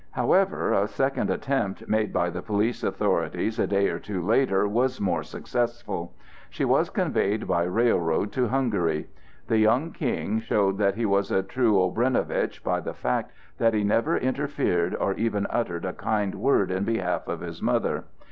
However, 0.13 0.73
a 0.73 0.87
second 0.87 1.29
attempt 1.29 1.87
made 1.87 2.11
by 2.11 2.31
the 2.31 2.41
police 2.41 2.83
authorities 2.83 3.59
a 3.59 3.67
day 3.67 3.87
or 3.87 3.99
two 3.99 4.25
later 4.25 4.67
was 4.67 4.99
more 4.99 5.21
successful. 5.21 6.15
She 6.49 6.65
was 6.65 6.89
conveyed 6.89 7.47
by 7.47 7.65
railroad 7.65 8.31
to 8.31 8.47
Hungary. 8.47 9.09
The 9.45 9.59
young 9.59 9.91
King 9.91 10.39
showed 10.39 10.79
that 10.79 10.95
he 10.95 11.05
was 11.05 11.29
a 11.29 11.43
true 11.43 11.79
Obrenovitch 11.79 12.63
by 12.63 12.79
the 12.79 12.95
fact 12.95 13.31
that 13.59 13.75
he 13.75 13.83
never 13.83 14.17
interfered 14.17 14.95
or 14.95 15.13
even 15.13 15.45
uttered 15.51 15.85
a 15.85 15.93
kind 15.93 16.33
word 16.33 16.71
in 16.71 16.83
behalf 16.83 17.27
of 17.27 17.41
his 17.41 17.61
mother. 17.61 18.05